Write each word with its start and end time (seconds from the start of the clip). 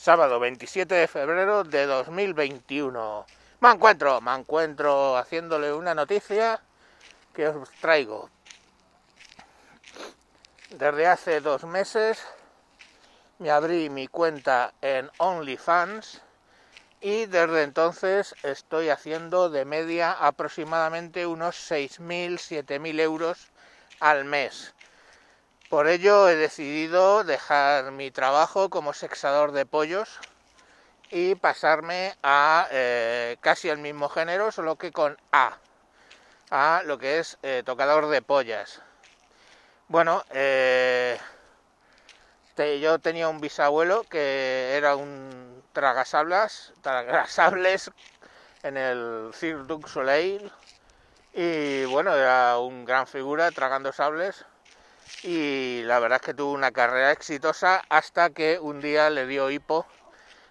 sábado 0.00 0.40
27 0.40 0.94
de 0.94 1.08
febrero 1.08 1.62
de 1.62 1.84
2021. 1.84 3.26
Me 3.60 3.70
encuentro, 3.70 4.22
me 4.22 4.34
encuentro 4.34 5.18
haciéndole 5.18 5.74
una 5.74 5.94
noticia 5.94 6.58
que 7.34 7.48
os 7.48 7.70
traigo. 7.82 8.30
Desde 10.70 11.06
hace 11.06 11.40
dos 11.42 11.64
meses 11.64 12.18
me 13.40 13.50
abrí 13.50 13.90
mi 13.90 14.08
cuenta 14.08 14.72
en 14.80 15.10
OnlyFans 15.18 16.22
y 17.02 17.26
desde 17.26 17.62
entonces 17.62 18.34
estoy 18.42 18.88
haciendo 18.88 19.50
de 19.50 19.66
media 19.66 20.12
aproximadamente 20.12 21.26
unos 21.26 21.56
6.000, 21.70 22.38
7.000 22.38 23.00
euros 23.00 23.48
al 24.00 24.24
mes. 24.24 24.72
Por 25.70 25.86
ello 25.86 26.28
he 26.28 26.34
decidido 26.34 27.22
dejar 27.22 27.92
mi 27.92 28.10
trabajo 28.10 28.70
como 28.70 28.92
sexador 28.92 29.52
de 29.52 29.66
pollos 29.66 30.18
y 31.12 31.36
pasarme 31.36 32.16
a 32.24 32.66
eh, 32.72 33.36
casi 33.40 33.68
el 33.68 33.78
mismo 33.78 34.08
género, 34.08 34.50
solo 34.50 34.74
que 34.74 34.90
con 34.90 35.16
A, 35.30 35.58
a 36.50 36.82
lo 36.86 36.98
que 36.98 37.20
es 37.20 37.38
eh, 37.44 37.62
tocador 37.64 38.08
de 38.08 38.20
pollas. 38.20 38.82
Bueno, 39.86 40.24
eh, 40.30 41.20
yo 42.56 42.98
tenía 42.98 43.28
un 43.28 43.40
bisabuelo 43.40 44.02
que 44.02 44.74
era 44.76 44.96
un 44.96 45.62
tragasables, 45.72 46.72
tragasables 46.82 47.92
en 48.64 48.76
el 48.76 49.30
Cirque 49.34 49.68
du 49.68 49.80
Soleil 49.86 50.50
y 51.32 51.84
bueno, 51.84 52.12
era 52.12 52.58
un 52.58 52.84
gran 52.84 53.06
figura 53.06 53.52
tragando 53.52 53.92
sables 53.92 54.44
y 55.22 55.82
la 55.84 55.98
verdad 55.98 56.20
es 56.20 56.26
que 56.26 56.34
tuvo 56.34 56.52
una 56.52 56.72
carrera 56.72 57.12
exitosa 57.12 57.82
hasta 57.88 58.30
que 58.30 58.58
un 58.58 58.80
día 58.80 59.10
le 59.10 59.26
dio 59.26 59.50
hipo 59.50 59.86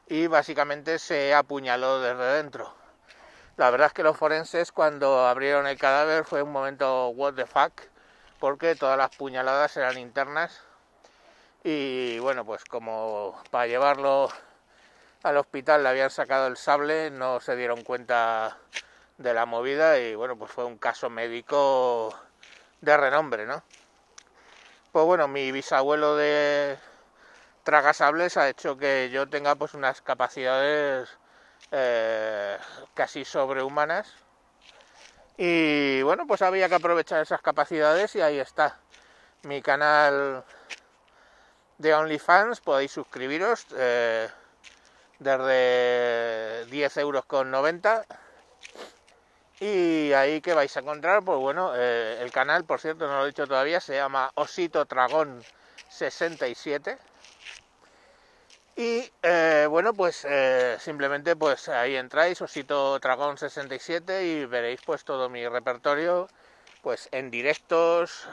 y 0.08 0.28
básicamente 0.28 1.00
se 1.00 1.34
apuñaló 1.34 2.02
desde 2.02 2.36
dentro. 2.36 2.74
La 3.58 3.70
verdad 3.72 3.88
es 3.88 3.94
que 3.94 4.04
los 4.04 4.18
forenses 4.18 4.72
cuando 4.72 5.28
abrieron 5.28 5.68
el 5.68 5.78
cadáver 5.78 6.24
fue 6.24 6.42
un 6.44 6.52
momento 6.52 7.10
what 7.10 7.34
the 7.34 7.46
fuck 7.46 7.74
porque 8.40 8.76
todas 8.76 8.98
las 8.98 9.16
puñaladas 9.16 9.76
eran 9.76 9.98
internas 9.98 10.62
y 11.64 12.20
bueno 12.20 12.46
pues 12.46 12.64
como 12.64 13.38
para 13.52 13.68
llevarlo 13.68 14.30
al 15.24 15.38
hospital 15.38 15.84
le 15.84 15.90
habían 15.90 16.10
sacado 16.10 16.48
el 16.48 16.56
sable 16.56 17.12
no 17.12 17.42
se 17.42 17.58
dieron 17.58 17.84
cuenta 17.84 18.58
de 19.18 19.34
la 19.34 19.46
movida 19.46 20.00
y 20.00 20.16
bueno 20.16 20.38
pues 20.38 20.52
fue 20.52 20.64
un 20.64 20.78
caso 20.78 21.10
médico 21.10 22.18
de 22.80 22.96
renombre 22.96 23.46
no 23.46 23.62
pues 24.92 25.06
bueno, 25.06 25.28
mi 25.28 25.52
bisabuelo 25.52 26.16
de 26.16 26.78
tragasables 27.64 28.38
ha 28.38 28.50
hecho 28.50 28.78
que 28.78 29.10
yo 29.12 29.30
tenga 29.30 29.56
pues 29.56 29.74
unas 29.74 30.02
capacidades 30.02 31.10
eh, 31.72 32.58
casi 32.94 33.26
sobrehumanas. 33.26 34.12
Y 35.38 36.02
bueno 36.02 36.26
pues 36.28 36.42
había 36.42 36.68
que 36.70 36.76
aprovechar 36.76 37.22
esas 37.22 37.42
capacidades 37.42 38.16
y 38.16 38.22
ahí 38.22 38.40
está 38.40 38.78
mi 39.44 39.62
canal 39.62 40.44
de 41.78 41.94
OnlyFans. 41.94 42.62
Podéis 42.62 42.92
suscribiros 42.92 43.68
eh, 43.78 44.30
desde 45.20 46.66
10 46.66 46.98
euros 46.98 47.26
con 47.26 47.52
90 47.52 48.06
y 49.60 50.14
ahí 50.14 50.40
que 50.42 50.54
vais 50.54 50.76
a 50.76 50.80
encontrar, 50.80 51.24
pues 51.24 51.38
bueno, 51.38 51.74
eh, 51.76 52.20
el 52.22 52.32
canal, 52.32 52.64
por 52.64 52.80
cierto, 52.80 53.08
no 53.08 53.18
lo 53.18 53.24
he 53.24 53.28
dicho 53.28 53.46
todavía, 53.46 53.82
se 53.82 53.96
llama 53.96 54.32
Osito 54.36 54.86
Dragón 54.86 55.44
67. 55.90 56.98
Y 58.78 59.12
eh, 59.22 59.68
bueno, 59.70 59.94
pues 59.94 60.24
eh, 60.24 60.78
simplemente 60.80 61.36
pues 61.36 61.68
ahí 61.68 61.98
entráis, 61.98 62.42
Osito 62.42 62.98
Dragón 63.00 63.38
67 63.38 64.26
y 64.26 64.46
veréis 64.46 64.80
pues 64.86 65.04
todo 65.04 65.28
mi 65.28 65.46
repertorio, 65.46 66.30
pues 66.82 67.10
en 67.12 67.30
directos, 67.30 68.26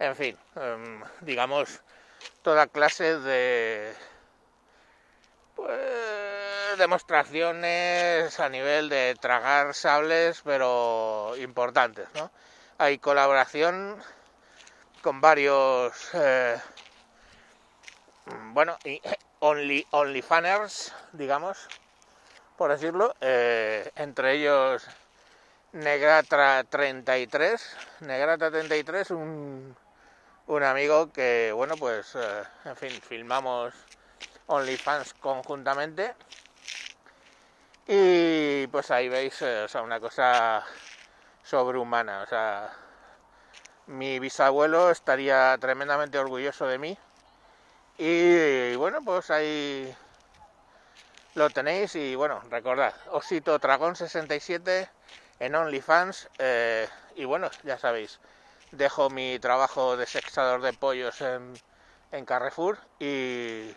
en 0.00 0.16
fin, 0.16 0.36
em, 0.56 1.02
digamos, 1.20 1.80
toda 2.42 2.66
clase 2.66 3.18
de... 3.20 3.94
Pues, 5.54 6.45
demostraciones 6.78 8.38
a 8.40 8.48
nivel 8.48 8.88
de 8.88 9.16
tragar 9.20 9.74
sables, 9.74 10.42
pero 10.44 11.34
importantes, 11.38 12.08
¿no? 12.14 12.30
Hay 12.78 12.98
colaboración 12.98 14.02
con 15.02 15.20
varios, 15.20 16.10
eh, 16.14 16.58
bueno, 18.52 18.76
only, 19.40 19.86
only 19.90 20.22
fanners, 20.22 20.92
digamos, 21.12 21.68
por 22.56 22.70
decirlo, 22.70 23.14
eh, 23.20 23.90
entre 23.96 24.34
ellos 24.34 24.86
Negratra 25.72 26.64
33, 26.64 27.76
Negratra 28.00 28.50
33, 28.50 29.10
un, 29.10 29.76
un 30.46 30.62
amigo 30.62 31.12
que, 31.12 31.52
bueno, 31.54 31.76
pues, 31.76 32.14
eh, 32.14 32.42
en 32.64 32.76
fin, 32.76 32.90
filmamos 32.90 33.74
OnlyFans 34.46 35.14
conjuntamente 35.14 36.14
y 36.44 36.45
pues 38.76 38.90
ahí 38.90 39.08
veis, 39.08 39.40
eh, 39.40 39.62
o 39.62 39.68
sea, 39.68 39.80
una 39.80 39.98
cosa 39.98 40.62
sobrehumana. 41.42 42.20
O 42.20 42.26
sea, 42.26 42.70
mi 43.86 44.18
bisabuelo 44.18 44.90
estaría 44.90 45.56
tremendamente 45.58 46.18
orgulloso 46.18 46.66
de 46.66 46.76
mí. 46.76 46.98
Y, 47.96 48.76
bueno, 48.76 49.00
pues 49.02 49.30
ahí 49.30 49.96
lo 51.32 51.48
tenéis. 51.48 51.94
Y 51.94 52.16
bueno, 52.16 52.42
recordad, 52.50 52.92
Osito 53.12 53.58
Dragón 53.58 53.96
67 53.96 54.90
en 55.40 55.54
OnlyFans. 55.54 56.28
Eh, 56.38 56.86
y 57.14 57.24
bueno, 57.24 57.50
ya 57.62 57.78
sabéis, 57.78 58.20
dejo 58.72 59.08
mi 59.08 59.38
trabajo 59.38 59.96
de 59.96 60.04
sexador 60.04 60.60
de 60.60 60.74
pollos 60.74 61.22
en, 61.22 61.54
en 62.12 62.26
Carrefour 62.26 62.76
y, 62.98 63.74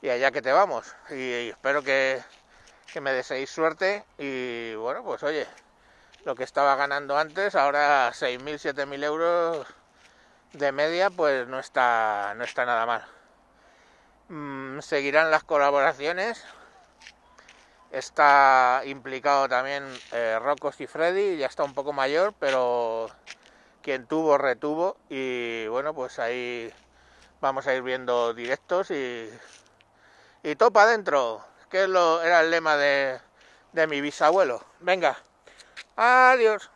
y 0.00 0.08
allá 0.08 0.30
que 0.30 0.42
te 0.42 0.52
vamos. 0.52 0.94
y 1.10 1.48
espero 1.48 1.82
que 1.82 2.22
que 2.92 3.00
me 3.00 3.12
deseéis 3.12 3.50
suerte 3.50 4.04
y 4.18 4.74
bueno, 4.74 5.02
pues 5.04 5.22
oye, 5.22 5.46
lo 6.24 6.34
que 6.34 6.44
estaba 6.44 6.76
ganando 6.76 7.16
antes, 7.16 7.54
ahora 7.54 8.12
6.000, 8.12 8.58
7.000 8.58 9.04
euros 9.04 9.66
de 10.52 10.72
media, 10.72 11.10
pues 11.10 11.46
no 11.46 11.58
está, 11.58 12.34
no 12.36 12.44
está 12.44 12.66
nada 12.66 12.86
mal. 12.86 13.06
Mm, 14.28 14.80
seguirán 14.80 15.30
las 15.30 15.44
colaboraciones. 15.44 16.44
Está 17.90 18.82
implicado 18.84 19.48
también 19.48 19.84
eh, 20.12 20.38
Rocos 20.40 20.80
y 20.80 20.86
Freddy, 20.86 21.36
ya 21.36 21.46
está 21.46 21.64
un 21.64 21.74
poco 21.74 21.92
mayor, 21.92 22.34
pero 22.38 23.10
quien 23.82 24.06
tuvo, 24.06 24.38
retuvo. 24.38 24.96
Y 25.08 25.66
bueno, 25.68 25.94
pues 25.94 26.18
ahí 26.18 26.72
vamos 27.40 27.66
a 27.66 27.74
ir 27.74 27.82
viendo 27.82 28.34
directos 28.34 28.90
y, 28.90 29.28
y 30.44 30.54
topa 30.56 30.84
adentro 30.84 31.49
que 31.70 31.86
lo, 31.86 32.22
era 32.22 32.40
el 32.40 32.50
lema 32.50 32.76
de, 32.76 33.20
de 33.72 33.86
mi 33.86 34.00
bisabuelo. 34.00 34.64
Venga, 34.80 35.16
adiós. 35.96 36.70